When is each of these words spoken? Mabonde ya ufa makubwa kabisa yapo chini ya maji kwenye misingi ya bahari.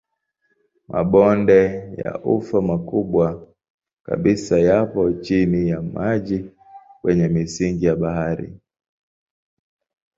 Mabonde 0.91 1.59
ya 2.03 2.11
ufa 2.35 2.57
makubwa 2.69 3.25
kabisa 4.05 4.57
yapo 4.59 5.11
chini 5.13 5.69
ya 5.69 5.81
maji 5.81 6.51
kwenye 7.01 7.27
misingi 7.27 7.85
ya 7.85 7.95
bahari. 7.95 8.53